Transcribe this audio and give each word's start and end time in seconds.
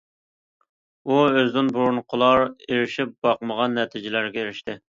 ئۇ 1.09 1.17
ئۆزىدىن 1.25 1.69
بۇرۇنقىلار 1.75 2.43
ئېرىشىپ 2.49 3.15
باقمىغان 3.29 3.79
نەتىجىلەرگە 3.81 4.45
ئېرىشتى. 4.47 4.81